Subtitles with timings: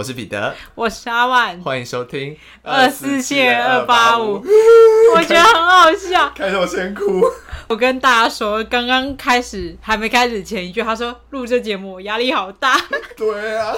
[0.00, 4.42] 我是彼得，我是阿万，欢迎收听二四七二八五。
[5.14, 7.22] 我觉得很好笑，开头先哭。
[7.68, 12.80] 我跟大家说，刚刚开始还没开始前一句，他说录这节目压力好大。
[13.14, 13.76] 对啊，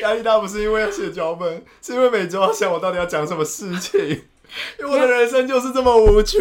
[0.00, 4.00] 压力大不是因为要写脚本，是因为每周要想我到底要讲什么事情。
[4.80, 6.38] 因为我的人生就是这么无趣。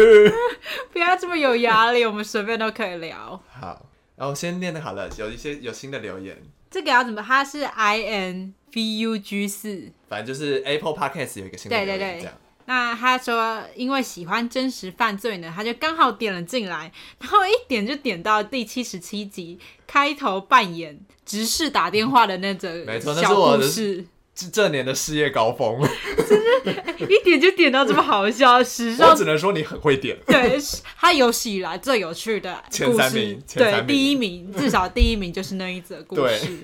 [0.94, 3.38] 不要这么有压力，我们随便都可以聊。
[3.52, 3.86] 好，
[4.16, 6.42] 然后先念的好了，有一些有新的留言。
[6.78, 7.24] 这个要怎么？
[7.24, 12.30] 它是 I N V U G 四，反正就是 Apple Podcast 有一个新的对对，对对对，
[12.66, 22.70] 那他说，因为喜欢真实犯罪呢，他就刚好点了进来，然后一点就点到第七十七集开头扮演直视打电话的那种
[23.16, 24.06] 小故事。
[24.46, 25.82] 这年的事业高峰，
[26.28, 30.16] 真的，一点就点到这么好笑，史上我只能说你很会点。
[30.28, 30.60] 对，
[30.96, 36.22] 他有史以来最有趣的故事，名对，第一名，至少第一名就是那一则故事。
[36.22, 36.58] 对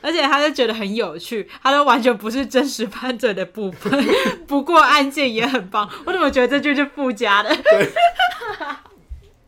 [0.00, 3.90] 而且他就觉得很有趣，他都完全不是真实犯罪的部分，
[4.46, 5.88] 不过案件也很棒。
[6.04, 7.56] 我怎么觉得这句是附加的？
[7.56, 7.88] 对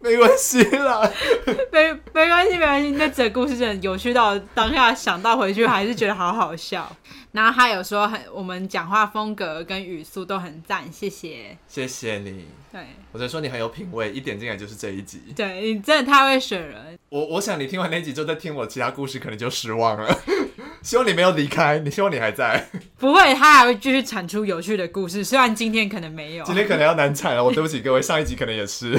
[0.01, 1.09] 没关系啦，
[1.71, 2.91] 没没关系，没关系。
[2.93, 6.91] 那则故事真的有趣到当下想到回去还是觉得好好笑。
[7.33, 12.47] 然后他有说很，我们讲话风格跟语速都很赞，谢谢，谢谢你。
[12.72, 12.81] 对，
[13.12, 15.20] 我就说你很有品味，一点进来就是这一集。
[15.37, 16.98] 对，你真的太会选人。
[17.09, 20.19] 我我想你听完那集之后再听我其他故事，可能就失望了。
[20.83, 22.69] 希望你没有离开，你希望你还在。
[22.98, 26.44] 不会，他还会继续产出有趣的故事，虽然今天可能没有。
[26.44, 28.97] 今天可能要难产了，我对不起各位，上一集可能也是。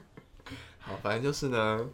[0.78, 1.86] 好反正就是呢，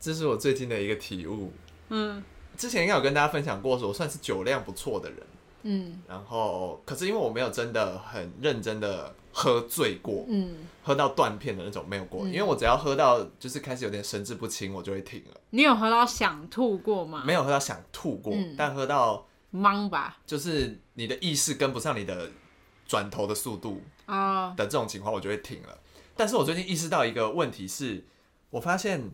[0.00, 1.52] 这是我最近的一个体悟。
[1.90, 2.22] 嗯，
[2.60, 5.18] 之前应该有跟大家分享过，说我算是酒量不错的人。
[5.62, 12.20] 嗯，然后可是因为我没有真的很认真的喝醉过，嗯，喝到断片的那种没有过。
[12.24, 15.40] 嗯，因为我只要喝到就是开始有点神志不清，我就会停了。
[15.50, 17.22] 你有喝到想吐过吗？
[17.24, 22.30] 没有喝到想吐过，嗯，但喝到懵吧，就是你的意识跟不上你的
[22.86, 25.78] 转头的速度啊的这种情况，我就会停了。
[26.14, 28.04] 但是我最近意识到一个问题是。
[28.52, 29.12] 我发现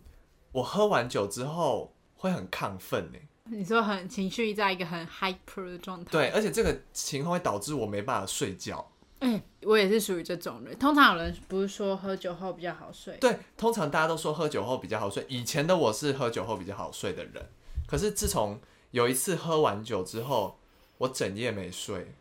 [0.50, 3.18] 我喝完酒之后会很亢奋呢。
[3.48, 6.10] 你说很情绪在一个很 hyper 的状态。
[6.10, 8.90] 对，而且这个情况会导致我没办法睡觉。
[9.20, 10.78] 嗯，我也是属于这种人。
[10.78, 13.16] 通常有人不是说喝酒后比较好睡？
[13.18, 15.24] 对，通常大家都说喝酒后比较好睡。
[15.28, 17.46] 以前的我是喝酒后比较好睡的人，
[17.86, 20.58] 可是自从有一次喝完酒之后，
[20.98, 22.14] 我整夜没睡。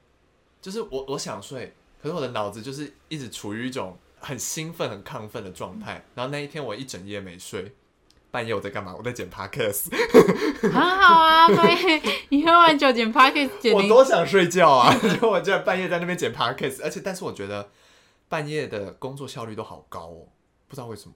[0.62, 3.98] 就是我我想睡，可是我的脑子就是一直处于一种。
[4.18, 7.76] 很兴奋、很亢奋的状态，然后那一天我一整夜没睡，
[8.36, 8.94] 半夜我在干嘛？
[8.98, 9.86] 我在剪 podcast，
[10.62, 12.02] 很好啊，可以。
[12.28, 14.94] 你喝完酒剪 podcast，剪我多想睡觉啊！
[15.02, 17.70] 结果我竟然半夜在那边剪 podcast，而且但是我觉得
[18.28, 20.28] 半夜的工作效率都好高哦，
[20.68, 21.16] 不知道为什么。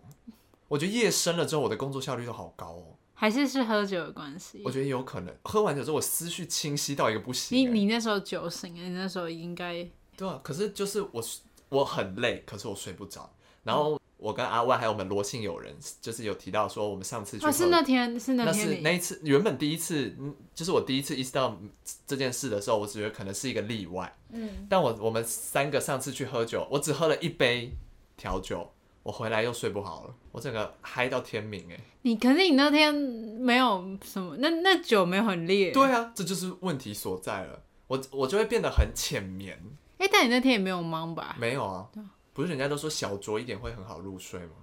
[0.69, 2.96] 我觉得夜深了之后，我的工作效率都好高哦。
[3.13, 4.62] 还是是喝酒的关系？
[4.63, 7.58] 我觉得有可能，喝完酒之后我思绪清晰到一个不行。
[7.58, 9.85] 你你那时候酒醒，你那时候应该
[10.16, 11.22] 对啊，可是就是我。
[11.68, 13.29] 我很累，可是我睡不着。
[13.63, 21.57] 然后我跟阿万还有我们罗姓友人，就是有提到说，我们上次去喝，哦，是那天，是那天，那是那一次，原本第一次，嗯，就是我第一次意识到
[22.06, 24.13] 这件事的时候，我只觉得可能是一个例外。
[24.31, 27.72] 嗯，但我我们三个上次去喝酒，我只喝了一杯
[28.18, 28.69] 调酒，
[29.03, 31.79] 我回来又睡不好了，我整个嗨到天明哎。
[32.02, 35.72] 你可是你那天没有什么，那那酒没有很烈。
[35.72, 37.62] 对啊，这就是问题所在了。
[37.88, 39.58] 我我就会变得很浅眠。
[39.97, 41.35] 哎、欸，但你那天也没有忙吧？
[41.40, 41.90] 没有啊，
[42.34, 44.53] 不是人家都说小酌一点会很好入睡吗？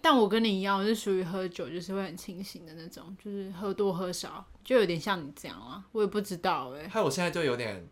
[0.00, 5.84] 但我跟你一样，我是属于喝酒就是会很清醒的那种，就是喝多喝少就有点像你这样啊。
[5.92, 7.88] 我也不知道哎、欸，害我现在就有点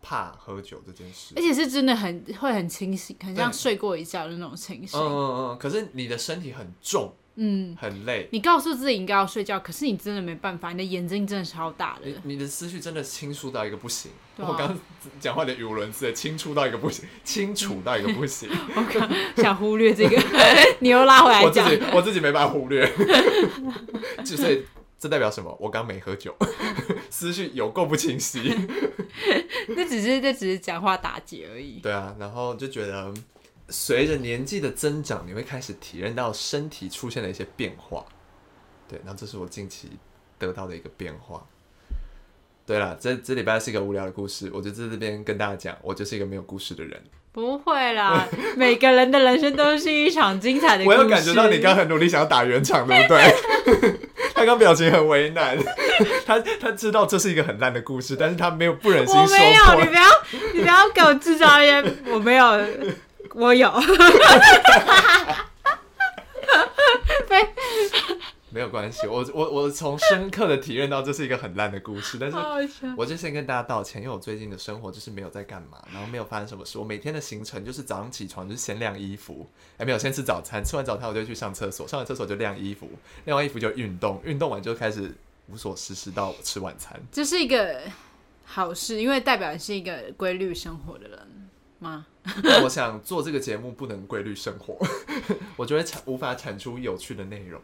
[0.00, 4.98] 怕喝酒这件事，而且是真的很会很清醒，很像睡过一觉的那种清醒。
[4.98, 7.12] 嗯嗯嗯，可是你的身体很重。
[7.36, 8.28] 嗯，很累。
[8.32, 12.06] 你告诉自己应该要睡觉，可是你真的没办法，你的眼睛真的超大的。
[12.06, 14.10] 你，你的思绪真的清 楚到一个不行。
[14.36, 14.78] 啊、我刚刚
[15.20, 18.48] 讲话的语无伦次，清楚到一个不行，清楚到一个不行。
[18.74, 20.20] 我刚想忽略这个，
[20.80, 21.64] 你又拉回来讲。
[21.66, 22.90] 我自己我自己没办法忽略。
[24.24, 24.66] 就是
[24.98, 25.56] 这代表什么？
[25.60, 26.34] 我刚没喝酒，
[27.10, 28.54] 思绪有够不清晰。
[29.68, 31.80] 那只是这只是讲话打结而已。
[31.80, 33.12] 对啊，然后就觉得。
[33.72, 38.04] 随着年纪的增长，你会开始体验到身体出现了一些变化。
[38.86, 39.90] 对，那这是我近期
[40.38, 41.42] 得到的一个变化。
[42.64, 47.02] 对了，这这礼拜是一个无聊的故事，我就在这边跟大家讲，我就是一个没有故事的人。
[47.32, 50.98] 不会啦， 每个人的人生都是一场精彩的故事。
[50.98, 53.98] 我有感觉到你刚很努力想要打圆场，对不对？
[54.34, 55.56] 他刚表情很为难，
[56.26, 59.22] 他他知道这是一个很烂的故事，但是他没有不忍心说。
[59.22, 60.02] 我没有，你不要
[60.52, 61.82] 你不要给我制造一些，
[62.12, 62.44] 我没有。
[63.34, 63.72] 我有，
[68.50, 72.36] 没有关关系，我我我从深刻的体验到这是一个很烂的故事，但是
[72.96, 76.78] 我就先跟大家道歉，因为我最近的生活就是没有在干嘛，然后没有发生什么事。
[76.78, 79.48] 我每天的行程就是早上起床就是先晾衣服，
[79.78, 82.90] 还没有先吃早餐，吃完早餐我就去上厕所，上完厕所就晾衣服，
[83.24, 85.14] 晾完衣服就运动，运动完就开始
[85.48, 87.00] 无所事事到吃晚餐。
[87.10, 87.80] 这是一个
[88.44, 91.18] 好事，因为代表你是一个规律生活的人
[91.78, 92.06] 吗？
[92.62, 94.78] 我想做这个节目不能规律生活，
[95.56, 97.60] 我觉得产无法产出有趣的内容。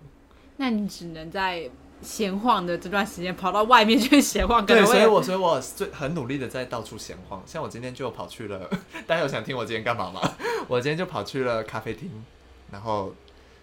[0.56, 1.70] 那你只能在
[2.02, 4.66] 闲晃的这段时间跑到外面去闲晃。
[4.66, 7.40] 对，所以我所以我最很努力的在到处闲晃。
[7.46, 8.68] 像我今天就跑去了，
[9.06, 10.20] 大家有想听我今天干嘛吗？
[10.66, 12.10] 我今天就跑去了咖啡厅，
[12.72, 13.14] 然后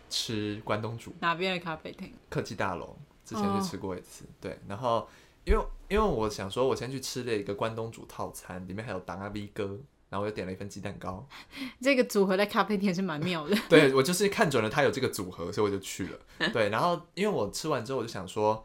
[0.10, 1.14] 吃关东煮。
[1.20, 2.14] 哪边的咖啡厅？
[2.30, 2.96] 科技大楼，
[3.26, 4.24] 之前去吃过一次。
[4.24, 5.08] 哦、对，然后
[5.44, 5.60] 因为
[5.90, 9.78] 因为我想说，我先去吃了一个关东煮套餐，里面还有达阿 V 哥。
[10.10, 11.28] 然后我又点了一份鸡蛋糕，
[11.82, 13.56] 这个组合在咖啡店是蛮妙的。
[13.68, 16.20] 对，我就是看准了他有这个组合，所以我就去了。
[16.54, 18.64] 对，然后因为我吃完之后，我就想说，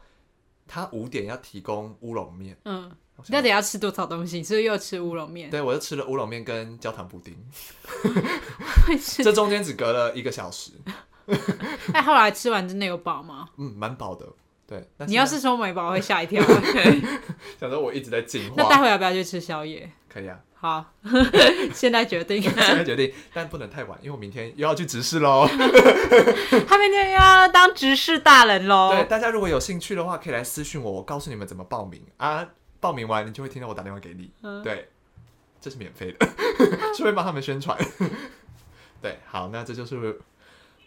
[0.67, 2.91] 他五点要提供乌龙面，嗯，
[3.27, 4.43] 那得要吃多少东西？
[4.43, 5.49] 所以又吃乌龙面。
[5.49, 7.35] 对，我就吃了乌龙面跟焦糖布丁。
[9.17, 10.71] 这中间只隔了一个小时。
[11.93, 13.49] 哎，后来吃完真的有饱吗？
[13.57, 14.27] 嗯，蛮饱的。
[14.67, 16.41] 对，你要是说没饱，会吓一跳。
[17.59, 18.55] 想说我一直在进化。
[18.57, 19.91] 那待会要不要去吃宵夜？
[20.07, 20.39] 可以啊。
[20.61, 20.85] 好，
[21.73, 25.47] 现在决定， 现在决定，但不能太晚，因为我明天又要去执事喽。
[26.67, 28.91] 他明天又要当执事大人喽。
[28.93, 32.47] 对，大家如果有兴趣的话，可以来私讯我，我告诉你们怎么报名啊。
[32.79, 34.31] 报名完，你就会听到我打电话给你。
[34.43, 34.89] 嗯、对，
[35.59, 36.27] 这是免费的，
[36.95, 37.75] 顺便帮他们宣传。
[39.01, 40.19] 对，好，那这就是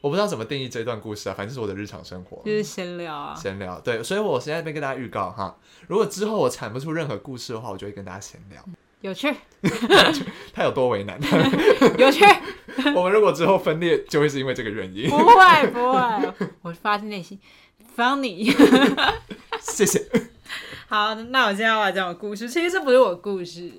[0.01, 3.81] 我不知道怎么定义这段故事啊，反正是我的日常生活，就是闲聊啊，闲聊。
[3.81, 8.65] 对，所以我现在这边跟大家预告哈，如果之后我产不出任何故事的话，我就会跟大家闲聊。
[9.05, 9.31] 有趣，
[10.55, 11.21] 他有多为难？
[11.99, 12.25] 有趣。
[12.97, 15.11] 我们如果之后分裂，就会是因为这个原因。
[15.11, 17.39] 不会，不会，我发自内心
[17.95, 18.51] funny。
[19.61, 20.03] 谢谢。
[20.89, 22.49] 好，那我现在要来讲我故事。
[22.49, 23.71] 其实这不是我故事，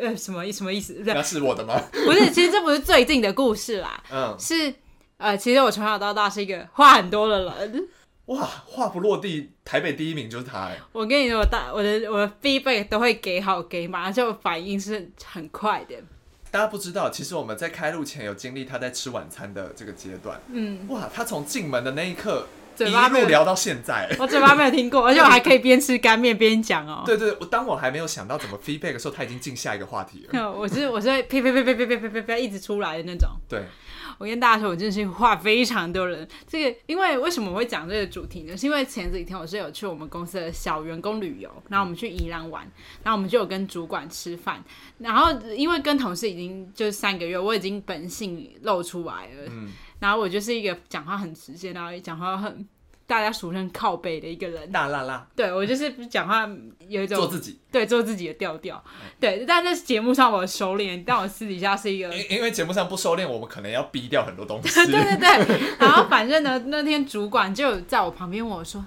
[0.00, 1.02] 呃，什么意什么意思？
[1.04, 1.82] 那是我的吗？
[1.90, 4.00] 不是，其实这不是最近的故事啦。
[4.12, 4.72] 嗯，是
[5.16, 7.88] 呃，其实我从小到大是一个话很多的人。
[8.26, 10.78] 哇，话不落地，台北第一名就是他哎！
[10.92, 15.94] 我跟你说，我大我的我的 feedback 都会给好给满，就反应是很快的。
[16.50, 20.40] 大家不知道，其实我们在开录前有经历他在吃晚餐的这个阶段。
[20.48, 22.46] 嗯，哇，他从进门的那一刻，
[22.76, 27.02] 嘴巴一路聊到现在，我嘴巴没有听过，而且我还可以边吃干面边讲哦。
[27.06, 30.52] 对，对对，我当我还没有想到怎么 feedback 的时候，他已经进下一个话题了。
[30.52, 33.28] 我是我是呸呸呸呸呸呸呸呸一直出来的那种。
[33.48, 33.64] 对。
[34.18, 36.26] 我跟大家说，我真的是话非常多人。
[36.46, 38.56] 这个，因为为什么我会讲这个主题呢？
[38.56, 42.62] 是因为前几天我是有去我们公司的小员工旅游，然后我们去宜兰玩，
[43.02, 44.64] 然后我们就有跟主管吃饭，
[44.96, 52.66] 然后因为跟同事已经就是三个月，我已经本性露出来了，嗯，然后我就是一个讲话很直接，然后讲话很。
[53.08, 56.44] 大家俗称靠背的一个人，大辣辣，对我就是讲话
[56.88, 58.82] 有一种做自己，对做自己的调调，
[59.20, 59.44] 对。
[59.46, 64.74] 但在节目上我收敛，但我私底下是一个，因为节目上不收敛，我们可能要逼掉很多东西。
[64.90, 65.76] 对对对。
[65.78, 68.84] 然后反正呢，那天主管就在我旁边问我说：“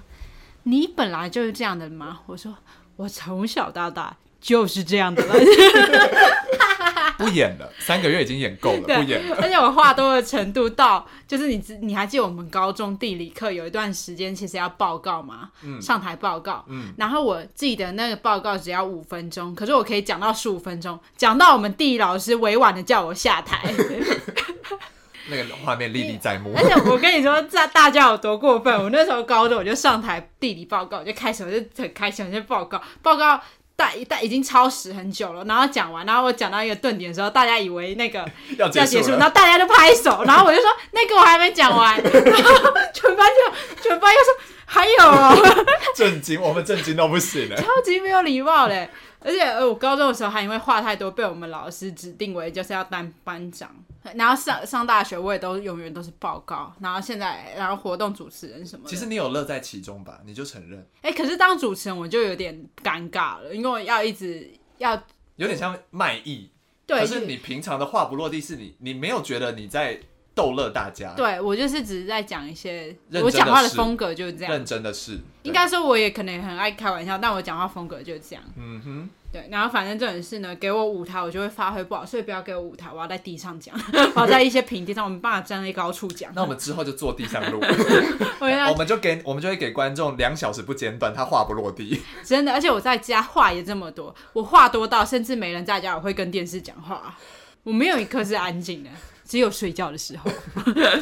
[0.64, 2.54] 你本来就是这样的吗？”我说
[2.96, 5.32] ：“我从小到大就是这样的了。”
[7.18, 9.36] 不演了，三个月已经演够了，不演了。
[9.40, 15.50] 而且我话多的程度到，就是你你还记得我们高中地理课有一段时间其实要报告吗？
[15.62, 16.64] 嗯，上台报告。
[16.68, 23.72] 嗯，然后我记得那个报告只要五分钟，可是我可以讲到十五分钟，讲到我们地理老师委婉的叫我下台。
[25.28, 26.52] 那个画面历历在目。
[26.56, 28.74] 而且我跟你说，在大家有多过分？
[28.82, 33.40] 我那时候高中我就上台地理报告，我就开始我就很开心，我就报告报告。
[33.80, 38.22] 但但已经超时很久了，然后讲完，然后我讲到一个顿点的时候，大家以为那个
[38.58, 44.34] 要结束，然后大家就拍手，然后我就说那个我还没讲完，然 后全班就全班又说
[44.66, 45.56] 还有哦，
[45.96, 48.90] 震惊，我们震惊到不行了，超级没有礼貌嘞。
[49.22, 53.68] 而且，呃，我高中的时候还因为话太多，被我们老师指定为就是要当班长。
[54.14, 56.72] 然后上上大学，我也都永远都是报告。
[56.80, 58.90] 然后现在，然后活动主持人什么的。
[58.90, 60.20] 其实你有乐在其中吧？
[60.24, 60.80] 你就承认。
[61.02, 64.94] 哎、欸，可是当主持人我就有点尴尬了，因为我要一直要
[65.36, 66.50] 有点像卖艺。
[66.86, 67.00] 对。
[67.00, 70.00] 可是你平常的话不落地，是你你没有觉得你在。
[70.32, 75.18] 逗乐大家，对，我就是只是在讲一些，我讲话的风格就是这样，认真的事。
[75.42, 78.42] 应该说我也可能很爱开玩笑，但我讲话风格就是这样。
[78.56, 79.48] 嗯哼，对。
[79.50, 83.74] 然后反正这种事呢，给我舞台我就会发挥不好，所以不要给我舞台，我要在地上讲，
[84.14, 86.30] 我要在一些平地上，我们办法站在高处讲。
[86.34, 87.60] 那我们之后就坐地上录，
[88.40, 92.02] 我们就给我们就会给观众两小时不间断，他话不落地。
[92.24, 97.16] 真的，而且我在家话也这么多，我话多到甚至没人在家，我会跟电视讲话，
[97.62, 98.90] 我没有一刻是安静的。
[99.24, 100.28] 只有睡觉的时候。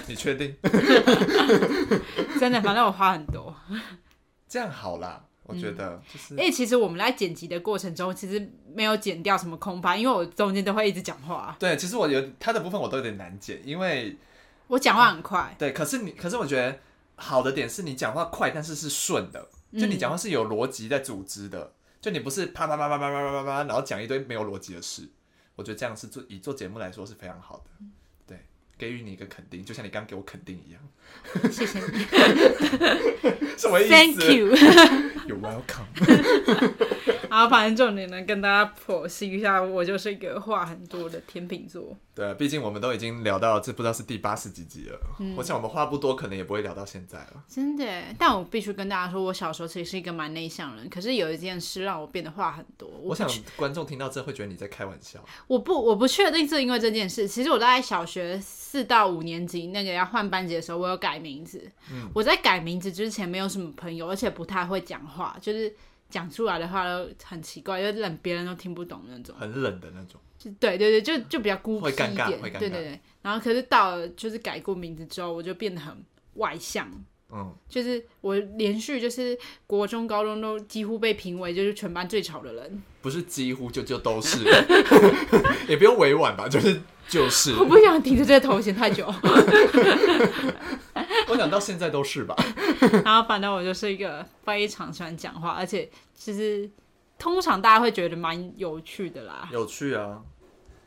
[0.07, 0.55] 你确定？
[2.39, 3.55] 真的，反正我话很多。
[4.47, 6.35] 这样好啦，我觉得就是。
[6.35, 11.57] 因为其实我们在剪辑的过程中，其实没有剪掉什么空拍，因为我中间都会一直讲话。
[11.59, 14.17] 对，其实我有他的部分我都有点难剪，因为
[14.69, 15.40] 我讲话很快。
[15.40, 16.78] 啊、对，可是你，可是我觉得
[17.17, 25.09] 好的点是你讲话快，但是是顺的，就你讲话是有逻辑在组织的，嗯、就你不是啪啪啪啪啪啪啪啪，然后讲一堆没有逻辑的事。
[25.57, 27.85] 我觉得这样是做以做节目来说是非常好的。
[28.79, 30.81] 给予你一个肯定，就像你刚给我肯定一样。
[31.51, 32.07] 谢谢你。
[33.59, 34.55] 什么意思？Thank you。
[35.27, 35.87] You're welcome。
[37.31, 41.97] 然后反正重点呢，跟大家剖析一下，我就是一个话很多的天秤座。
[42.15, 44.99] 对，毕竟我们都已经聊到这不知道是第八十几集了。
[45.21, 47.45] 嗯、我想我们话不多，可能也不会聊到现在了。
[47.47, 50.89] 真的，但我必须跟大家说，我小时候其实是一个蛮内向的人。
[50.89, 52.89] 可是有一件事让我变得话很多。
[52.89, 55.25] 我，我想观众听到这会觉得你在开玩笑。
[55.47, 57.29] 我不，我不确定是因为这件事。
[57.29, 61.71] 其实我在小学四到五年级那个要换班级的时候，我有改名字。
[61.93, 65.73] 嗯、我在改名字之前没有什么朋友，而且不太会讲话，就是。
[66.09, 70.21] 讲出来的话都很奇怪，就冷，别人都听不懂那种，很冷的那种。
[70.38, 72.41] 就对对对，就就比较孤僻一点。
[72.41, 73.00] 对对对。
[73.23, 75.93] 然后可是到了就是改过名字之后，我就变得很
[76.35, 76.88] 外向。
[77.31, 77.53] 嗯。
[77.69, 79.37] 就是我连续就是
[79.67, 82.83] 国中、高中都几乎被评为就是全班最吵的人。
[83.03, 84.45] 不是几乎就就都是，
[85.69, 87.55] 也不用委婉吧，就是就是。
[87.57, 89.07] 我不想顶着这个头衔太久。
[91.29, 92.35] 我想到现在都是吧。
[93.05, 96.71] 然后反正我就是一个非常喜欢讲话，而且其实
[97.19, 99.49] 通常大家会觉得蛮有趣的啦。
[99.53, 100.19] 有趣啊，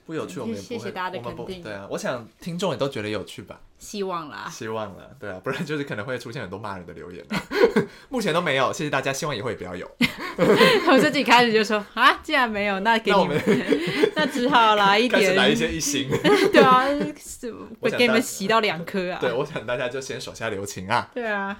[0.05, 0.77] 不有趣我们也不会。
[0.77, 1.62] 谢谢大家的肯定。
[1.62, 3.60] 对啊，我想听众也都觉得有趣吧。
[3.77, 4.48] 希望啦。
[4.51, 7.25] 希望了，对啊，不然就是可能会出现很多骂人的留言。
[8.10, 9.89] 目前都没有，谢谢大家，希望以后也不要有。
[10.88, 13.41] 我自己开始就说啊，既然没有，那给你们，
[14.15, 16.10] 那， 那只好来一点，来一些一星。
[16.51, 16.86] 对啊，
[17.79, 19.17] 我给你们洗到两颗啊。
[19.20, 21.10] 对，我想大家就先手下留情啊。
[21.13, 21.58] 对啊。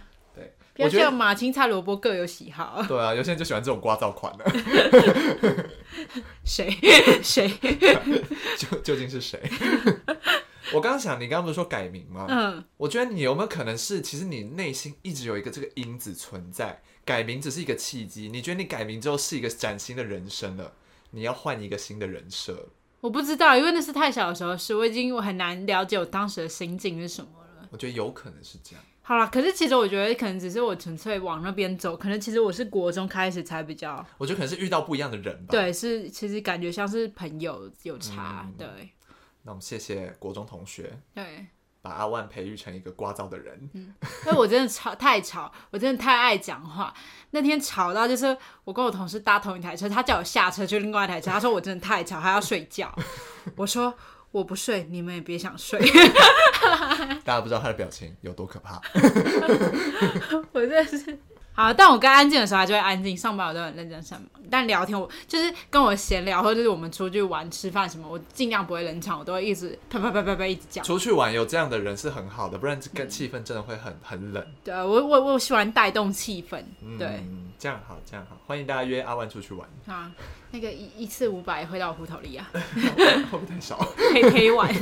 [0.78, 2.84] 我觉得马青菜萝卜各有喜好。
[2.88, 4.46] 对啊，有些人就喜欢这种刮噪款的。
[6.44, 6.70] 谁
[7.22, 7.48] 谁？
[8.58, 9.40] 究究竟是谁？
[10.74, 12.26] 我刚刚想，你刚刚不是说改名吗？
[12.30, 12.64] 嗯。
[12.78, 18.30] 我觉得你有没有可能是，其实你内心一直有一个这个因子存在，改名只是一个契机。
[18.30, 20.74] 你觉得你改名之后是一个崭新的人生了，
[21.12, 22.70] 你要换一个新的人设。
[23.02, 27.68] 我不知道，因为那是太小的时候的事，我已经我很难了解我当时的心境是什么了。
[27.72, 28.86] 我觉得有可能是这样。
[29.04, 34.06] 好啦，可是其实我觉得可能只是我纯粹往那边走，可能其实我是国中开始才比较。
[34.18, 35.48] 我觉得可能是遇到不一样的人吧。
[35.50, 38.46] 对，是其实感觉像是朋友有差。
[38.46, 38.68] 嗯、对。
[39.42, 40.98] 那我们谢谢国中同学。
[41.16, 41.48] 对。
[41.82, 43.70] 把阿万培育成一个聒噪的人。
[43.74, 43.94] 嗯。
[44.28, 46.94] 因为我真的吵太吵，我真的太爱讲话。
[47.32, 52.96] 那天吵到就是我跟我同事搭同一台车，他叫我下车去另外一台车，他说我真的太吵，还要睡觉。
[53.56, 53.94] 我说。
[54.32, 55.80] 我不睡，你们也别想睡。
[57.26, 58.82] 大家不知道他的表情有多可怕。
[60.54, 61.20] 我真的是。
[61.54, 63.16] 好，但我该安静的时候，他就会安静。
[63.16, 70.82] 上班我都很认真上班，但聊天我就是跟我闲聊，或者就是我们出去玩、吃饭什么，我尽量不会冷场，我都会一直啪啪啪啪啪一直讲。
[70.84, 74.44] 出去玩有这样的人是很好的，不然这个气氛真的会很很冷。
[74.64, 76.64] 对，我我我喜欢带动气氛。
[76.98, 79.68] 对、嗯，这样好，这样好，欢迎大家约阿万出去玩。
[79.88, 80.10] 啊，
[80.52, 82.62] 那个一一次五百回到我户头里啊， 会
[83.32, 83.78] 不会太少？
[84.32, 84.74] 可以玩，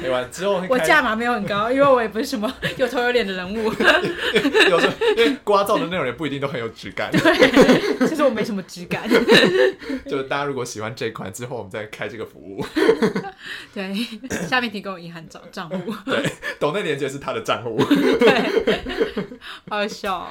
[0.00, 3.72] 陪玩之后，我价码没有很高，因为我也不是什么 有头有脸的人物。
[4.70, 5.64] 有时候因为刮。
[5.64, 9.08] 造的内容也不一定都很有质感，对，其实我没什么质感。
[10.04, 12.62] 就是大家如果喜欢这款，之后我们再开这个服务。
[13.72, 13.94] 对，
[14.46, 15.90] 下面提供银行账账户。
[16.04, 16.22] 对，
[16.60, 17.82] 抖内连接是他的账户。
[17.82, 18.82] 对，
[19.70, 20.26] 好笑哦。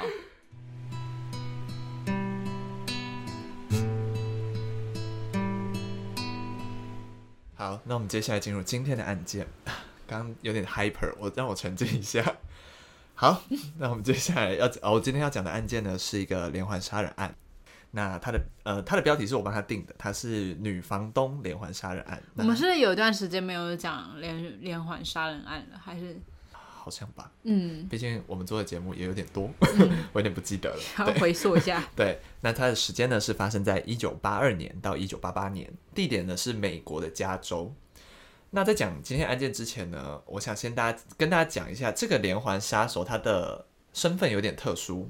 [7.64, 9.46] 好，那我们接下来进入今天的案件。
[10.06, 12.22] 刚刚有点 hyper，我让我沉浸一下。
[13.16, 13.42] 好，
[13.78, 17.34] 那我们接下来要哦，我今天要讲的案件呢，是一个连环杀人案。
[17.92, 22.22] 那它的呃，它的标题是我帮他定的，它是女房东连环杀人案。
[22.34, 25.78] 我们是有一段时间没有讲连连环杀人案了？
[25.82, 26.20] 还是
[26.84, 27.32] 好像吧？
[27.44, 29.48] 嗯，毕竟我们做的节目也有点多，
[29.78, 30.82] 嗯、 我有点不记得了。
[30.94, 31.82] 好，回溯一下。
[31.96, 37.74] 对，那它的时间呢是发生在一九八二年到一九八八年，地点呢是美国的加州。
[38.50, 43.64] 那在讲今天案件之前呢，我想先大家跟大家讲一下，这个连环杀手他的
[43.94, 45.08] 身份有点特殊，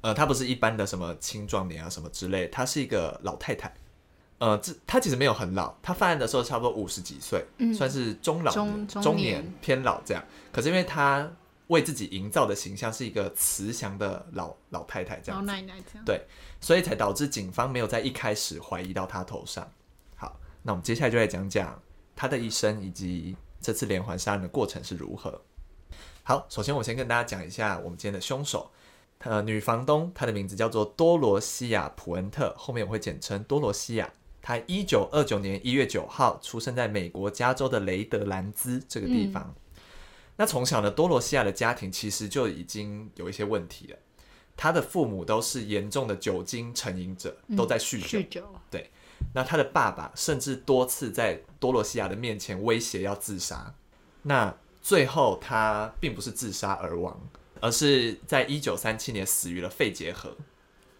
[0.00, 3.72] 呃，他不是一般的什么青壮年啊什么之类，他是一个老太太，
[4.38, 11.30] 呃，这他其实没有很老，他犯案的时候差不多五十几岁，嗯、算是中老中中年偏老这样，可是因为他
[11.68, 16.26] 为自己营造的形象是一个慈祥的老老太太这样，老奶奶这样，对，
[16.60, 19.66] 所以才导致警方没有在一开始怀疑到他头上。
[20.14, 21.80] 好，那我们接下来就来讲讲。
[22.18, 25.38] 他的一生以及这次连环杀人的过程是如何？
[26.22, 28.70] 好，首先我先跟大家讲一下我们今天的凶手。
[29.18, 34.10] 呃，女房东她的名字叫做多罗西亚·普恩特，后面我会简称多罗西亚。
[34.46, 39.42] 她一九二九年一月九号出生在美国加州的雷德兰兹这个地方。
[39.42, 39.82] 嗯、
[40.36, 43.98] 那从小呢，多罗西亚的家庭其实就已经有一些问题了。
[44.56, 48.20] 他的父母都是严重的酒精成瘾者，都在酗酒。
[48.20, 48.54] 嗯、酗酒。
[48.70, 48.90] 对。
[49.34, 53.74] 那他的爸爸甚至多次在多罗西亚的面前威胁要自杀。
[54.22, 57.20] 那最后他并不是自杀而亡。
[57.58, 60.36] 而是在一九三七年死于了肺结核，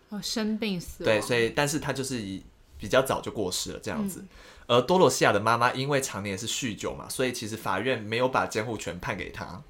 [0.09, 1.05] 哦，生病死。
[1.05, 2.43] 对，所以但是他就是以
[2.79, 4.21] 比较早就过世了这样子。
[4.21, 4.29] 嗯、
[4.69, 9.63] 而多罗西亚的妈妈因为常年是酗酒嘛，所以其实法院没有把监护权判给他。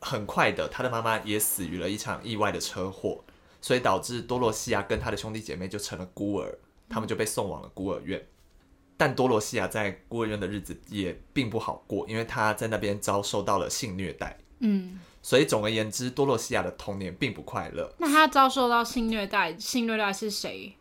[0.00, 3.24] 很快的，他的妈妈也死于了一场意外的车祸，
[3.60, 8.24] 所以导致多罗西亚跟他的兄弟姐妹就成了孤儿，他们就被送往了孤儿院。
[8.96, 14.38] 但多罗西亚在孤儿院的日子也并不好过，因为他在那边遭受到了性虐待。
[14.60, 15.00] 嗯。
[15.22, 17.92] 所以总而言之，多罗西亚的童年并不快乐。
[17.98, 20.76] 那他遭受到性虐待，性虐待是谁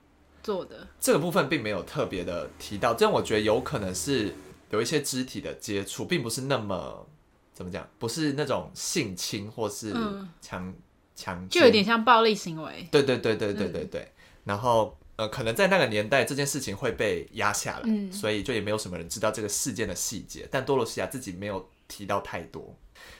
[0.46, 0.88] 做的？
[1.00, 2.94] 这个部分并没有特别的提到。
[2.94, 4.32] 这样我觉得有可能是
[4.70, 7.08] 有一些肢体的接触，并不是那么
[7.52, 9.92] 怎么讲，不是那种性侵或是
[10.40, 10.72] 强
[11.16, 12.88] 强、嗯，就有点像暴力行为。
[12.92, 14.02] 对对对对对对对。
[14.02, 20.48] 嗯、然后呃，可能在那个年代，这件事情会被压下来，嗯、所以就也没有什么人知道这个事件的细节。
[20.52, 22.78] 但多罗西亚自己没有提到太多。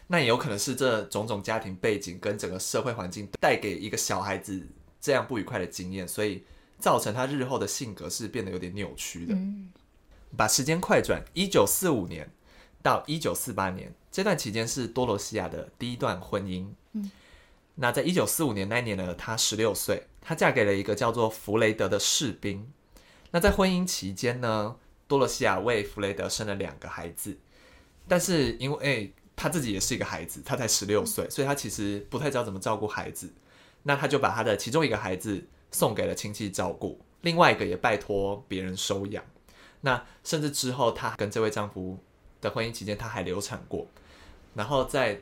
[0.08, 4.62] 那也有可能是这种种家庭背景跟整个社会环境带给一个小孩子
[5.02, 6.44] 这样不愉快的经验，所以
[6.86, 9.34] 造成他日后的性格是变得有点扭曲的。
[9.34, 9.72] 嗯、
[10.38, 12.30] 把时间快转，一九四五年
[12.84, 16.68] 到一九四八年这段期间是多罗西亚的第一段婚姻。
[16.94, 17.10] 嗯、
[17.74, 22.72] 那在一九四五年那一年呢，她十六岁，她嫁给了一个叫做弗雷德的士兵。
[23.32, 24.76] 那在婚姻期间呢，
[25.08, 27.36] 多罗西亚为弗雷德生了两个孩子，
[28.08, 33.34] 但是因为、欸他自己也是一个孩子，他才十六岁，所以他其实不太知道怎么照顾孩子。
[33.84, 35.46] 那他就把他的其中一个孩子
[35.76, 39.22] 送给了亲戚照顾，另外一个也拜托别人收养。
[39.82, 42.00] 那甚至之后，她跟这位丈夫
[42.40, 43.86] 的婚姻期间，她还流产过。
[44.54, 45.20] 然后在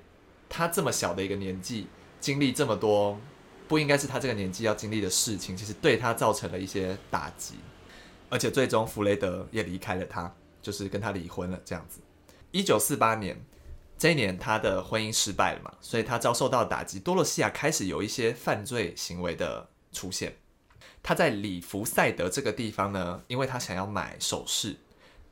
[0.48, 1.88] 她这么小的一个年纪，
[2.20, 3.20] 经历这么多
[3.68, 7.56] 不应该是她这个年纪要经历的事情，其实对她造成了一些打击。
[8.30, 11.60] 而且最终弗雷德也离开了她，就是跟她离婚了。
[11.66, 12.00] 这样子，
[12.52, 13.44] 一九四八年。
[13.96, 17.00] 这一年，她的婚姻失败了嘛，所以她遭受到打击。
[17.00, 20.36] 多洛西亚开始有一些犯罪行为的出现。
[21.04, 24.78] 他在里弗赛德这个地方呢，因为他想要买首饰，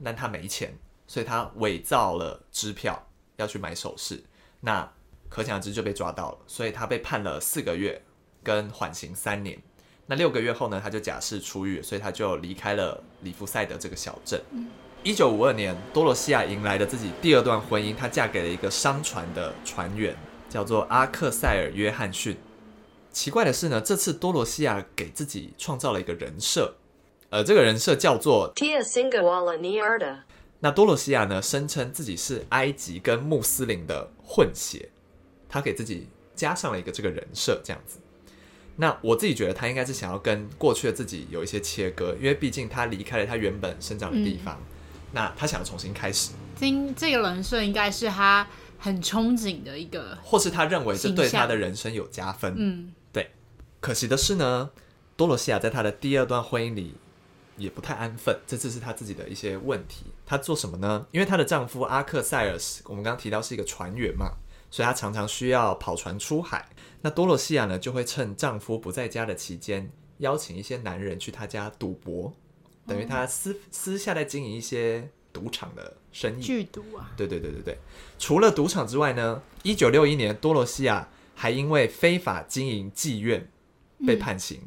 [0.03, 3.07] 但他没钱，所以他伪造了支票
[3.37, 4.21] 要去买首饰。
[4.59, 4.91] 那
[5.29, 8.03] 可想而知就被抓到了，所以他被判了四个月
[8.43, 9.57] 跟缓刑三年。
[10.07, 14.41] 那六个月后呢，他就假释出狱，所以他就离开了里弗赛德这个小镇。
[15.03, 20.15] 一九五二年，多罗西亚迎来了自己第二段婚姻，她嫁给了一个商船的船员，
[20.49, 22.37] 叫做阿克塞尔·约翰逊。
[23.11, 26.75] 奇怪的是呢，这次多罗西亚给自己创造了一个人设，
[27.29, 30.19] 呃，这个人设叫做 Tia Singawala Niarda。
[30.59, 34.89] 那多罗西亚呢，声称自己是埃及跟穆斯林的混血，
[35.49, 37.99] 他给自己加上了一个这个人设，这样子。
[38.77, 44.55] 那我自己觉得，他应该是想要跟过去的自己有一些切割，因为毕竟他离开了他原本生长的地方。
[44.55, 44.67] 嗯
[45.13, 48.47] 那他想要重新开始，今这个人设应该是他
[48.79, 52.55] 很憧憬的一个，或是他认为这对他的人生有加分。
[52.55, 53.00] 嗯，对。
[53.81, 54.69] 可惜的是呢，
[55.17, 56.93] 多罗西亚在她的第二段婚姻里
[57.57, 60.05] 也不太安分，这次是她自己的一些问题。
[60.25, 61.07] 她做什么呢？
[61.11, 64.37] 因为她的丈夫阿克塞尔斯，我们刚刚提到是一个船员嘛，
[64.69, 66.69] 所以她常常需要跑船出海。
[67.01, 72.31] 那多罗西亚呢，就会趁丈夫不在家的期间，邀请一些男人去他家赌博。
[72.87, 77.11] 等于他私私下在经营一些赌场的生意，剧赌啊！
[77.17, 77.77] 对对对对对。
[78.19, 83.49] 除了赌场之外呢，一九六一年，多罗西亚还因为非法经营妓院
[84.05, 84.61] 被判刑。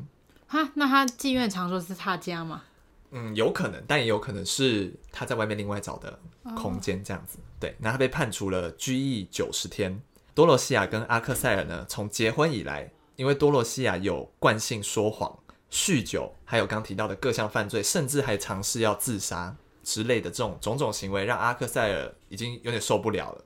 [0.46, 2.62] 哈、嗯，那他妓院常说是他家吗？
[3.10, 6.18] 嗯，有可能，但也有可能是他在外面另外找的
[6.56, 7.38] 空间这样子。
[7.38, 10.00] 哦、对，那他被判处了拘役九十天。
[10.34, 15.38] 多罗西亚跟阿克塞尔呢，从结婚以来，因为多罗西亚有惯性说谎。
[15.70, 23.44] 酗酒，还有刚提到的各项犯罪，甚至还尝试要自杀之类的这种种种行为，让阿克塞尔已经有点受不了了，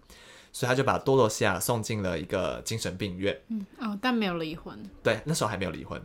[0.53, 3.41] 所以他就把多罗西亚送进了一个精神病院。
[3.49, 4.79] 嗯哦，但没有离婚。
[5.03, 6.01] 对，那时候还没有离婚。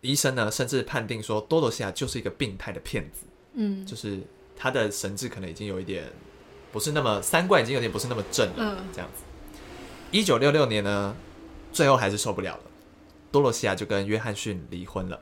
[0.00, 3.26] 医生呢，甚至判定说多罗西亚就是一个病态的骗子。
[3.54, 4.20] 嗯，就是
[4.56, 6.04] 他的神智可能已经有一点
[6.70, 8.54] 不是那么三观已经有点不是那么正了。
[8.58, 9.24] 嗯，这样子。
[10.10, 11.16] 一九六六年呢，
[11.72, 12.62] 最后还是受不了了，
[13.32, 15.20] 多罗西亚就跟约翰逊离婚了。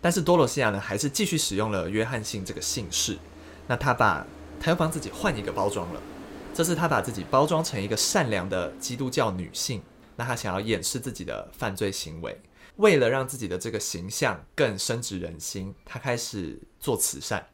[0.00, 3.18] 但是多罗西亚呢，还是继续使用了约翰逊这个姓氏。
[3.66, 4.26] 那他把，
[4.60, 6.00] 他又帮自己换一个包装了。
[6.54, 9.82] 这是他把自己包装成一个善良的基督教女性，
[10.14, 12.40] 那他想要掩饰自己的犯罪行为，
[12.76, 17.44] 为了让自己的这个形象更深植人心，他开始做慈善。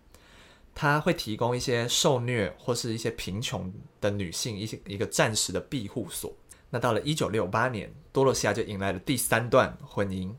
[0.74, 6.32] 他会提供一些受虐或是一些贫穷的女性一些一个暂时的庇护所。
[6.68, 10.30] 那到了一九六八年，多萝西亚就迎来了第三段婚姻。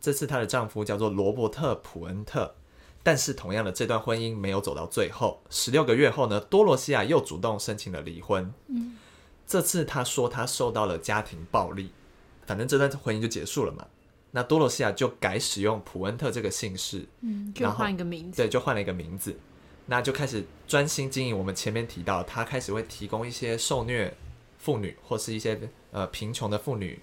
[0.00, 2.54] 这次她的丈夫叫做罗伯特·普恩特，
[3.02, 5.42] 但是同样的这段婚姻没有走到最后。
[5.50, 8.52] 十六个月后呢，多萝西亚又主动申请了离婚。
[8.68, 8.96] 嗯，
[9.46, 11.90] 这次她说她受到了家庭暴力，
[12.46, 13.86] 反正这段婚姻就结束了嘛。
[14.30, 19.36] 那多萝西亚就改使用普恩特这个姓氏，嗯，就换一个名字，对，就换了一个名字。
[19.86, 21.36] 那就开始专心经营。
[21.36, 24.16] 我们前面提到，他开始会提供一些受虐
[24.58, 25.60] 妇女或是一些
[25.90, 27.00] 呃贫穷的妇女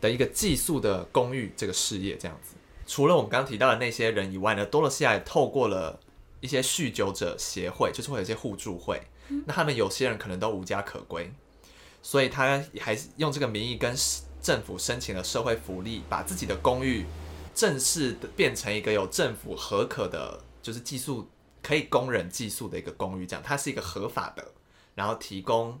[0.00, 2.54] 的一个寄宿的公寓这个事业，这样子。
[2.88, 6.00] 除了我们刚刚提到的那些人以外呢，多萝西亚也透过了
[6.40, 9.00] 一些酗酒者协会，就是会有一些互助会。
[9.46, 11.30] 那他们有些人可能都无家可归，
[12.02, 13.94] 所以他还是用这个名义跟
[14.42, 17.04] 政府申请了社会福利，把自己的公寓
[17.54, 21.28] 正式的变成一个有政府核可的，就是寄宿。
[21.60, 24.52] 可以供人寄宿的一个公寓，这样它是一个合法的，
[24.94, 25.78] 然后提供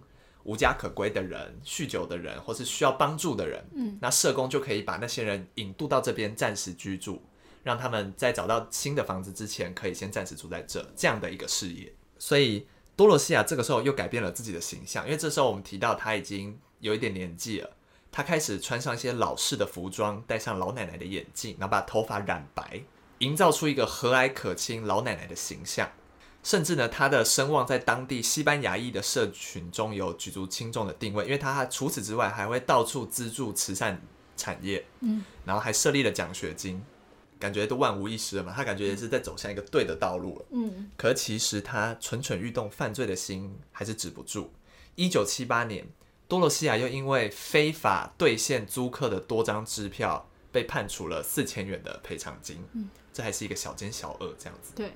[0.48, 7.22] 无家可归的人、酗酒的人或是需要帮助的人，嗯，那社工就可以把那些人引渡到这边暂时居住，
[7.62, 11.92] 让他们在找到新的房子之前，可以先暂时住在这，这样的一个事业。
[12.18, 17.70] 所以多萝西亚这个时候又改变了自己的形象，因为这时候我们提到他已经有一点年纪了，
[18.10, 22.80] 他开始穿上一些老式的服装，戴上老奶奶的眼镜，然后把头发染白。
[23.18, 25.90] 营造出一个和蔼可亲老奶奶的形象，
[26.42, 34.00] 甚至呢，他的声望在当地西班牙裔的社群中有举足轻重的定位，因为他除此之外还会到处资助慈善
[34.36, 36.82] 产业，嗯，然后还设立了奖学金，
[37.38, 44.52] 感觉都万无一失了嘛，他感觉也是在走向一个对的道路了，嗯，可其实他蠢蠢欲动犯罪的心还是止不住。
[44.94, 45.86] 一九七八年，
[46.28, 52.88] 多萝西亚又因为非法兑现租客的多张支票，被判处了四千元的赔偿金，嗯。
[53.10, 54.72] 这还是一个小奸小恶这样子。
[54.76, 54.92] 对，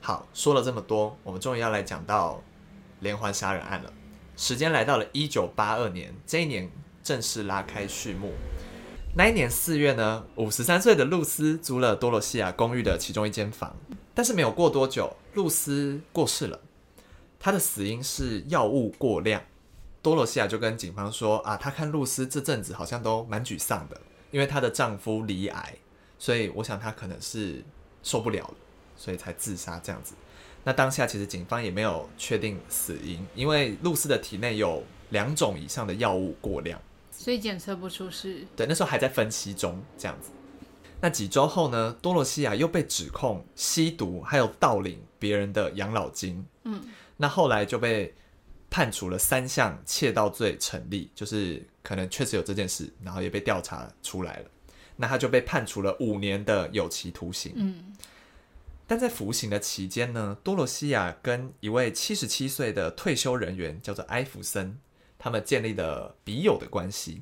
[0.00, 2.42] 好，说了这么多，我们终于要来讲到
[3.00, 3.92] 连环杀人案了。
[4.36, 6.70] 时间来到了一九八二年，这一年
[7.02, 8.32] 正式拉开序幕。
[9.16, 13.76] 那一年四月呢，五十三岁的露丝租了多萝西亚公寓的其中一间房，
[14.14, 16.60] 但是没有过多久，露丝过世了。
[17.40, 19.42] 她的死因是药物过量。
[20.00, 25.74] 多萝西亚就跟警方说啊，她看露丝这阵子好像都蛮沮丧的，因为她的丈夫罹癌。
[26.18, 27.64] 所以我想她可能是
[28.02, 28.54] 受不了了，
[28.98, 30.12] 所以才自杀这样子。
[30.64, 36.78] 那当下其实警方也没有确定死因，因为露丝的体内有两种以上的药物过量，
[37.10, 38.44] 所以检测不出是。
[38.54, 40.30] 对，那时候还在分析中这样子。
[41.00, 46.44] 那几周后呢，多萝西亚又被指控吸毒，还有盗领别人的养老金。
[46.64, 46.82] 嗯，
[47.16, 48.12] 那后来就被
[48.68, 54.50] 判处了三项窃盗罪成立，就是可能确实有这件事，然后也被调查出来了。
[54.96, 57.52] 那他就被判处了五年的有期徒刑。
[57.54, 57.94] 嗯，
[58.88, 64.78] 但在服刑的期间呢，多萝西亚跟一位七十七岁的退休人员叫做埃弗森，
[65.18, 67.20] 他们建立了笔友的关系。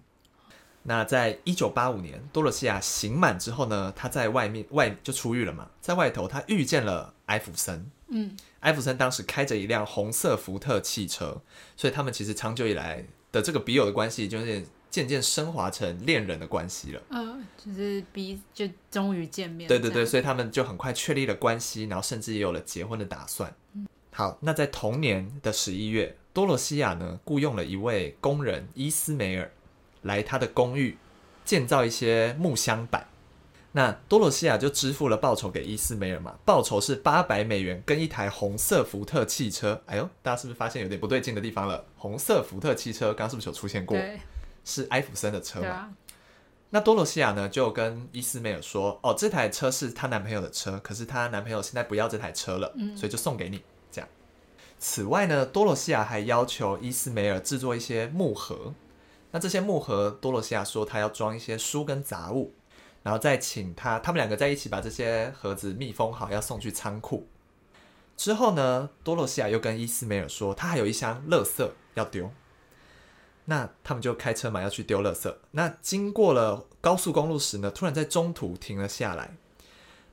[0.84, 7.90] 那在一九八五年，多萝西亚刑满之后呢，他在外面外就出狱了嘛，在外头他遇见了埃弗森。
[8.10, 11.42] 嗯，埃弗森当时开着一辆红色福特汽车，
[11.76, 14.64] 所以他们其实长久以来的这个笔友的关系就是。
[14.96, 23.54] 渐渐升华成恋人的关系了，嗯、呃，就是比就终于见面，对对对，所以他们就很快确立了关系，然后甚至也有了结婚的打算。
[23.74, 29.52] 嗯、好，那在同年的十一月，多萝西亚呢雇佣了一位工人伊斯梅尔
[30.00, 30.96] 来他的公寓
[31.44, 33.06] 建造一些木箱板，
[33.72, 39.82] 那多萝西亚就支付了报酬给伊斯梅尔嘛，报酬是八百美元跟一台红色福特汽车。
[39.84, 41.84] 哎呦，大家是不是发现有点不对劲的地方了？
[41.98, 43.94] 红色福特汽车刚刚是不是有出现过？
[43.98, 44.18] 对。
[44.66, 45.68] 是艾弗森的车嘛？
[45.68, 45.92] 啊、
[46.70, 54.08] 那多萝西亚呢就跟伊斯梅尔说：“哦，这台车是她男朋友的车，可是她男朋友现在不要这台车了，嗯、所以就送给你。”这样。
[54.78, 58.74] 此外呢，多萝西亚还要求伊斯梅尔制作一些木盒。
[59.30, 62.54] 那这些木盒，多萝西亚说他要装一些书跟杂物，
[63.02, 67.28] 然后再请他他们两个在一起把这些盒子密封好，要送去仓库。
[68.16, 72.32] 之后呢，多萝西亚又跟伊斯梅尔说，他还有一箱垃圾要丢。
[73.46, 75.34] 那他们就开车嘛，要去丢垃圾。
[75.52, 79.36] 那经过了高速公路时呢，突然在中途停了下来。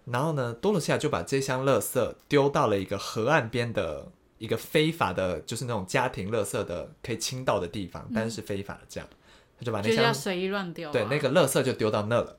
[0.06, 9.10] 然后呢，多罗西亚就把这箱垃圾丢到了一个河岸边的一个非法的，就是那种家庭垃圾的可以倾倒的地方，但是是非法的这样。
[9.58, 12.38] 他就把那箱随意乱丢，对，那个垃圾就丢到那了。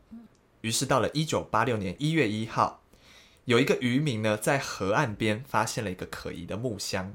[0.61, 2.83] 于是到了一九八六年一月一号，
[3.47, 7.15] 有一个渔民呢在河岸边发现了一个可疑的木箱。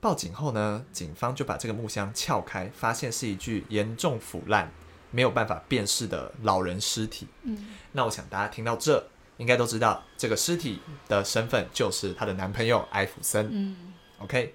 [0.00, 4.72] 报警后呢，警方就把这个木箱撬开，发现是一具严重腐烂、
[5.10, 7.26] 没有办法辨识的老人尸体。
[7.42, 9.08] 嗯，那我想大家听到这，
[9.38, 13.48] 应该都知道这个尸体的身份就是她的男朋友艾弗森。
[13.50, 14.54] 嗯，OK。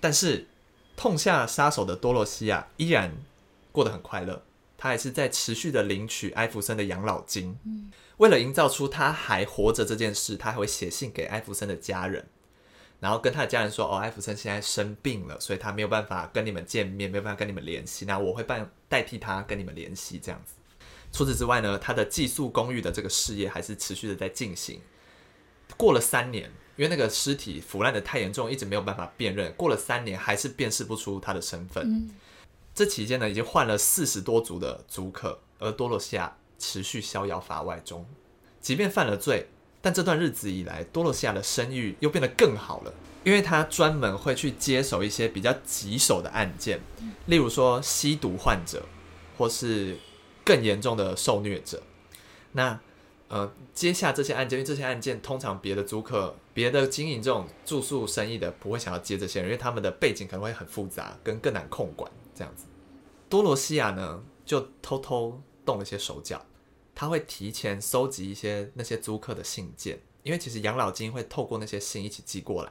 [0.00, 0.46] 但是
[0.96, 3.12] 痛下杀手的多萝西亚依然
[3.72, 4.44] 过得很快乐，
[4.78, 7.58] 她还是在持续的领取艾弗森的养老金。
[7.64, 12.28] 嗯，为了营造出他还活着这件事，她还会写信给艾弗森的家人。
[13.00, 18.04] 然后跟他的家人说：“哦，艾弗森现在生病了，所以他没有办法跟你们见面，没有办法跟你们联系。
[18.04, 20.52] 那我会办代替他跟你们联系，这样子。
[21.10, 24.80] 除此之外呢，他的寄宿公寓的这个事业还是持续的在进行。
[25.78, 29.50] 过了三年，因为那个尸体腐烂的太严重，一直没有办法辨认。
[29.54, 31.90] 过了三年，还是辨识不出他的身份。
[31.90, 32.10] 嗯。
[32.74, 38.06] 这期间呢，已经换了四十多组的租客，而多萝西亚持续逍遥法外中，
[38.60, 39.48] 即便犯了罪。”
[39.82, 42.92] 但这段日子以来，多萝西亚的声誉又变得更好了，
[43.24, 46.80] 因为他专门会去接手一些比较棘手的案件，
[47.26, 48.84] 例如说吸毒患者，
[49.38, 49.96] 或是
[50.44, 51.82] 更严重的受虐者。
[52.52, 52.78] 那
[53.28, 62.64] 呃，接下这些案件，因为这些案件通常别的租客、别的经营这种住宿生意的不会想要接这些人，因为他们的背景可能会很复杂，跟更难控管这样子。
[63.28, 66.44] 多萝西亚呢，就偷偷动了些手脚。
[67.00, 72.70] 他会提前收集一些那些租客的信件，因为其实养老金会透过那些信一起寄过来，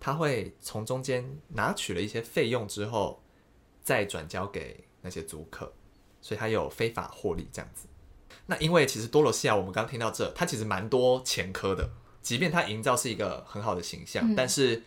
[0.00, 3.22] 他会从中间拿取了一些费用之后，
[3.84, 5.72] 再转交给那些租客，
[6.20, 7.86] 所以他有非法获利这样子。
[8.46, 11.88] 那因为其实多罗西亚，我们刚听到这，他其实蛮多前科的，
[12.22, 14.82] 即便他营造是一个很好的形象，嗯、但是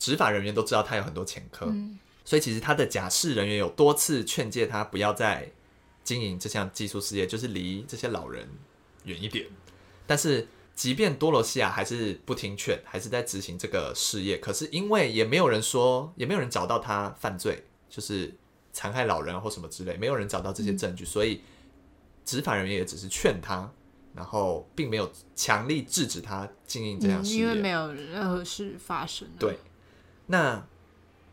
[0.00, 5.52] 执法人员都知道他有很多前科，嗯、所以其实他的假释人员有多次劝诫他不要再。
[6.04, 8.48] 经营这项技术事业，就是离这些老人
[9.04, 9.46] 远一点。
[10.06, 14.36] 但是，即便多罗西亚还是不听劝，还是在执行这个事业。
[14.38, 18.34] 可是，因为也没有人说，也没有人找到他犯罪，就是
[18.72, 21.40] 残害老人或什么之类，没有人找到这些证据，嗯、所以
[22.24, 23.70] 执法人员也只是劝他，
[24.14, 29.28] 然后并没有强力制止他经营这样事业，因为没有任何事发生。
[29.38, 29.56] 对，
[30.26, 30.66] 那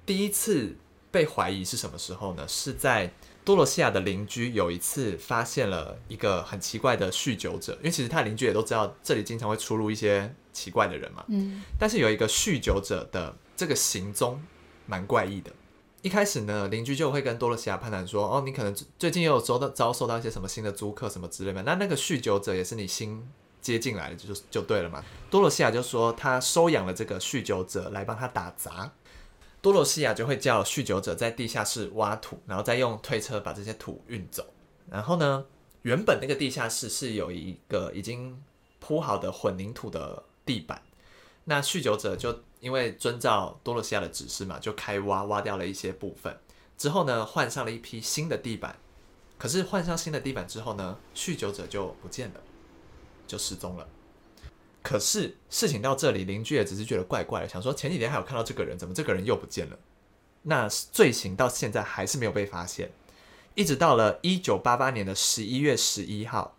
[0.05, 0.77] 第一次
[1.11, 2.47] 被怀疑是什么时候呢？
[2.47, 3.11] 是在。
[3.43, 11.25] 多萝西亚的邻居有一次发现了一个很奇怪的酗酒者，因为其实他邻居也都知道这里经常会出入一些奇怪的人嘛。
[11.29, 11.63] 嗯。
[11.79, 14.41] 但是有一个酗酒者的这个行踪
[14.85, 15.51] 蛮怪异的。
[16.01, 21.63] 一开始呢，邻居就会跟多萝西亚攀谈说：“哦，你可能最近又有遭到遭受到一些什么新的租客什么之类的。
[21.63, 23.27] 那那个酗酒者也是你新
[23.61, 28.89] 接进来的，就就对了嘛。”多萝西亚就说他收养了这个酗酒者来帮他打杂。
[29.61, 34.45] 多萝西亚就会叫酗酒者在地下室挖土，然后再用推车把这些土运走。
[34.89, 35.45] 然后呢，
[35.81, 38.41] 原本那个地下室是有一个已经
[38.79, 40.81] 铺好的混凝土的地板。
[41.43, 46.37] 那酗酒者就因为遵照多萝西亚的指示嘛，就开挖，挖掉了一些部分。
[46.77, 48.77] 之后呢，换上了一批新的地板。
[49.37, 52.41] 可是换上新的地板之后呢，酗酒者就不见了，
[53.27, 53.87] 就失踪了。
[54.81, 59.77] 可是事情到这里，邻居也只是觉得怪怪的，想说前几天还有看到这个人，怎么这个人又不见了？
[60.43, 62.89] 那罪行到现在还是没有被发现，
[63.55, 66.55] 一直到了一九八八年的十一月十一号，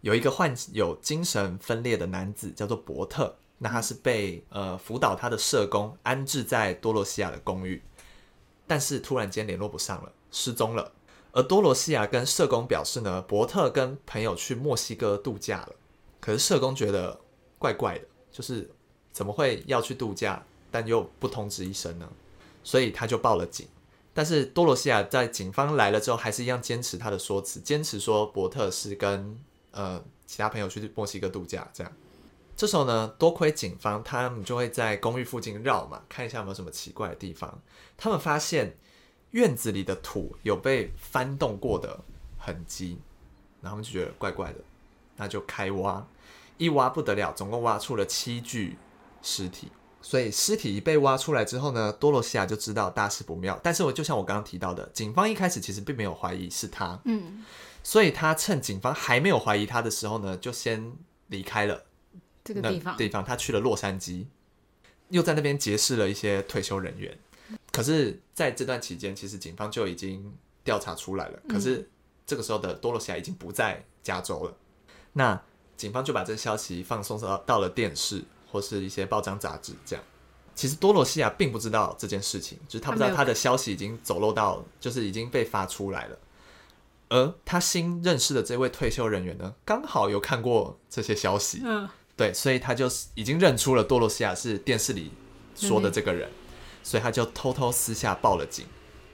[0.00, 7.80] 有一个患有精神分裂的男子叫做伯特，那他是被呃辅导他的社工安置在多罗西亚的公寓，
[8.66, 10.90] 但是突然间联络不上了，失踪了。
[11.30, 15.76] 而多罗西亚跟社工表示呢，伯特跟朋友去墨西哥度假了，
[16.20, 17.20] 可是社工觉得。
[17.58, 18.70] 怪怪的，就是
[19.12, 22.08] 怎么会要去度假，但又不通知一声呢？
[22.62, 23.68] 所以他就报了警。
[24.12, 29.36] 但是多萝西亚在警方来了之后，还是一样坚持他的说辞，坚持说伯特是跟
[29.72, 31.68] 呃其他朋友去墨西哥度假。
[31.72, 31.92] 这样，
[32.56, 37.60] 这时候呢，多亏警方，他们就会在公寓附近绕嘛，看一下有没有什么奇怪的地方。
[37.96, 38.76] 他们发现
[39.32, 41.98] 院子里的土有被翻动过的
[42.38, 42.98] 痕迹，
[43.60, 44.60] 然后就觉得怪怪的，
[45.16, 46.06] 那就开挖。
[46.56, 48.76] 一挖不得了，总共挖出了七具
[49.22, 49.70] 尸体。
[50.00, 53.58] 所以尸体一被挖出来之后呢，多萝西亚就知道大事不妙。
[53.62, 57.42] 但是我就像我刚刚提到的，警方一开始其实并没有怀疑是他，嗯，
[57.82, 60.92] 所以他趁警方还没有怀疑他的时候呢，就先
[61.28, 61.84] 离开了
[62.44, 62.96] 这个地方。
[62.98, 64.26] 地方他去了洛杉矶，
[65.08, 67.18] 又在那边结识了一些退休人员。
[67.72, 71.40] 可是在这段期间，其实警方就已经调查出来了。
[71.48, 71.88] 可是
[72.26, 74.54] 这个时候的多萝西亚已经不在加州了。
[75.14, 75.42] 那
[75.76, 80.04] 警方就把这个消息放送到到了电视或是一些报章杂志，这样。
[80.54, 86.18] 其实多萝西亚并不知道这件事情，就是他不知道他的消息已经走漏到，就是已经被发出来了。
[87.08, 95.10] 而他新认识的这位退休人员呢，刚好有看过这些消息，嗯，对，所以他就已经认出了多萝西亚是电视里
[95.54, 96.30] 说的这个人。
[96.86, 98.66] 所以他就偷偷私下报了警，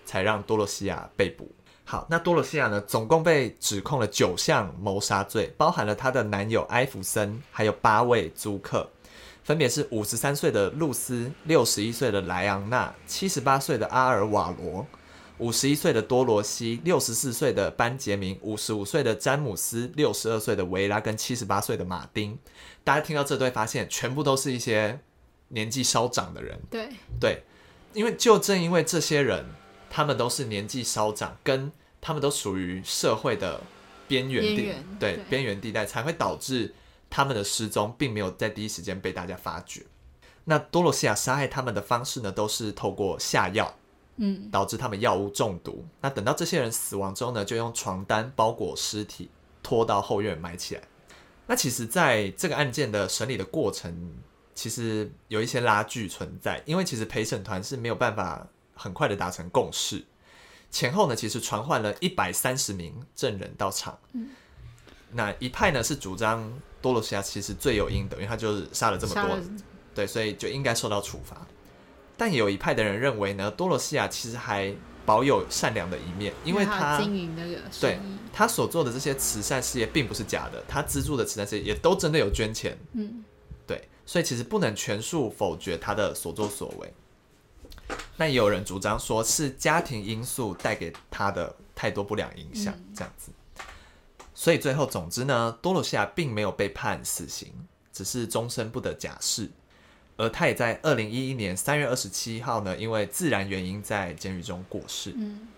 [0.05, 1.49] 才让多罗西亚被捕。
[1.91, 8.89] 好，那多罗西亚呢，总共被指控了九项谋杀罪，包含了她的男友埃弗森，还有八位租客，
[9.43, 14.87] 分别是五十三岁的露丝、六十一岁的莱昂纳、七十八岁的阿尔瓦罗、
[15.39, 22.39] 五十一岁的多罗西、六十四岁的班杰明、五十五岁的詹姆斯、六十二岁的维拉跟七十八岁的马丁。
[22.85, 25.01] 大家听到这对，发现全部都是一些
[25.49, 26.57] 年纪稍长的人。
[26.71, 27.43] 对对，
[27.95, 29.45] 因为就正因为这些人，
[29.91, 33.61] 他们都是年纪稍长，跟他们都属于社会的
[34.09, 36.73] 边缘地，对边缘地带，才会导致
[37.11, 39.83] 他们的失踪并没有在第一时间被大家发觉。
[40.45, 43.75] 那多罗西亚杀害他们的方式呢，都是透过下药。
[44.23, 45.83] 嗯，导致他们药物中毒。
[46.03, 49.31] 那等到这些人死亡之后呢，就用床单包裹尸体，
[49.63, 50.83] 拖到后院埋起来。
[51.47, 54.13] 那其实，在这个案件的审理的过程，
[54.55, 58.47] 其实有一些拉锯存在，因为其实陪审团是没有办法
[58.81, 60.03] 很快的达成共识。
[60.71, 63.99] 前后呢，其实传唤了一百三十名证人到场。
[64.13, 64.29] 嗯，
[65.13, 69.39] 那一派呢是主张多罗西亚其实罪有应得，因为他就是杀了这么多，
[69.95, 71.47] 对，所以就应该受到处罚。
[72.17, 74.73] 但也有一派的人认为呢，多罗西亚其实还
[75.05, 77.99] 保有善良的一面，因为他经营那个对
[78.33, 83.25] 他所做的这些慈善事业并不是假的，他资助的慈善事业也都真的有捐钱，嗯，
[83.67, 86.95] 对，所以其实不能全数否决他的所作所为。
[88.17, 93.31] 那也有人主张说是家庭因素带给他的太多不良影响，这样子。
[94.35, 97.53] 所以最后，总之呢，多罗西亚并没有被判死刑，
[97.93, 99.51] 只是终身不得假释。
[100.17, 105.15] 而他也在二零一一年三月二十七号呢，因为自然原因在监狱中过世。
[105.17, 105.49] 嗯，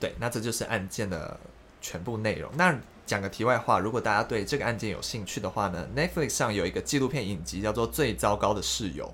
[0.00, 1.38] 对，那这就是案件的
[1.82, 2.50] 全部内容。
[2.56, 9.04] 那讲个题外话，如果大家对这个案件有兴趣的话呢，Netflix 上有一个纪录片影集叫做《最糟糕的室友》，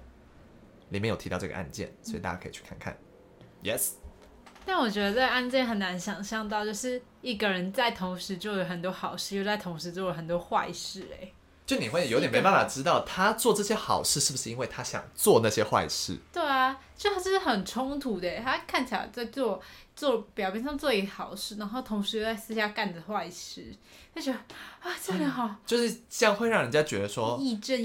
[0.93, 2.97] 里面有提到这个案件，所以大家可以去看看。
[3.65, 3.95] Yes，
[4.65, 11.33] 但我觉得这个案件很难想象到，就是一个人在同时做了很多好事，又在同时做了很多坏事，哎。
[11.65, 16.19] 就你会有点没办法知道他做这些好事是不是因为他想做那些坏事？
[16.33, 18.29] 对啊，就他是很冲突的。
[18.41, 19.63] 他看起来在做
[19.95, 23.73] 做表面上做一好事，然后同时又在私下干着坏事，
[24.13, 24.39] 他觉得
[24.81, 27.41] 啊，这样好，就是这样会让人家觉得说，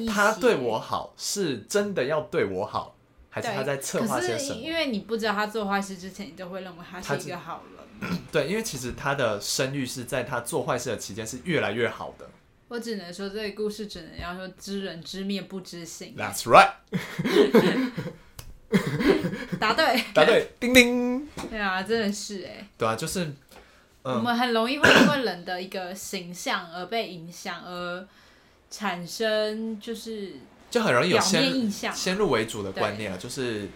[0.10, 2.96] 他对我好是真的要对我好，
[3.41, 4.60] 还是他在策划些什么？
[4.60, 8.10] 因为你不知道他做坏事之前，你都会认为他是一个好人。
[8.32, 12.30] 对，因为其实他的声誉是在他做坏事的期间是越来越好的。
[12.67, 16.13] 我只能说，这个故事只能要说知人知面不知心。
[16.17, 16.73] That's right。
[19.60, 21.26] 答对， 答对，叮叮。
[21.50, 22.67] 对啊，真的是哎。
[22.78, 23.23] 对啊，就是、
[24.04, 28.06] 嗯、我们很容易会因为人的一个形象而被影响，而
[28.69, 30.34] 产生就是
[30.69, 33.17] 就很容易有先先入为主的观念啊。
[33.17, 33.69] 就是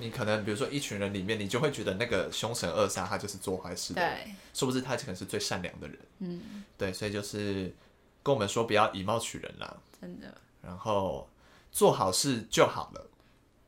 [0.00, 5.98] 你可能比如说一群人里面，你就会觉得那个凶神恶煞他就是做坏事的，对，是不是他可能是最善良的人？
[6.20, 7.74] 嗯，对，所以就是。
[8.20, 10.26] 跟我们说不要以貌取人啦，真的。
[10.60, 11.26] 然后
[11.72, 13.06] 做好事就好了，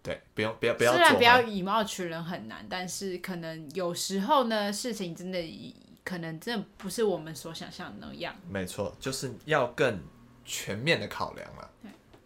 [0.02, 0.92] 对，不用不要不要。
[0.92, 8.36] 虽然不要以貌取人很难，但是可能有时候呢，事情真的可能真的不是我们所想象的那样。
[8.50, 10.02] 没错，就是要更
[10.44, 11.62] 全面的考量了。
[11.62, 11.69] 对，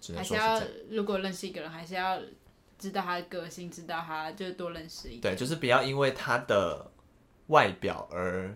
[0.05, 2.21] 只能说是还是要如果认识一个人，还是要
[2.79, 5.21] 知道他的个性，知道他就是多认识一点。
[5.21, 6.91] 对，就是不要因为他的
[7.47, 8.55] 外表而。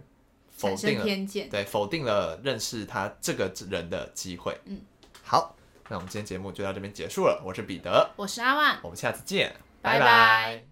[0.50, 4.60] 否定了偏见，对，否定了认识他这个人的机会。
[4.64, 4.80] 嗯，
[5.22, 5.54] 好，
[5.88, 7.40] 那我们今天节目就到这边结束了。
[7.46, 9.54] 我是彼得，我是阿万，我们下次见。
[9.80, 10.67] 拜拜。